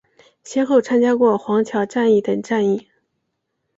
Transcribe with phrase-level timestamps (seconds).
[0.43, 2.87] 先后参加过黄桥战役等战役。